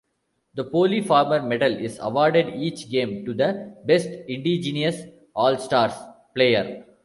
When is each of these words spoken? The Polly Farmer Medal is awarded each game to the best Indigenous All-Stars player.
The 0.55 0.63
Polly 0.63 1.01
Farmer 1.01 1.43
Medal 1.43 1.77
is 1.77 1.99
awarded 2.01 2.55
each 2.55 2.89
game 2.89 3.23
to 3.23 3.35
the 3.35 3.75
best 3.85 4.07
Indigenous 4.27 4.99
All-Stars 5.35 5.93
player. 6.33 6.83